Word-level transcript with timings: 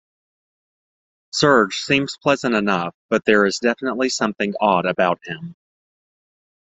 Serge 1.31 1.75
seems 1.81 2.17
pleasant 2.17 2.55
enough, 2.55 2.95
but 3.11 3.23
there 3.25 3.45
is 3.45 3.59
definitely 3.59 4.09
something 4.09 4.51
odd 4.59 4.87
about 4.87 5.19
him. 5.27 5.55